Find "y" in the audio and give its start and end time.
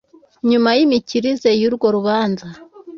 0.77-0.79, 1.61-1.63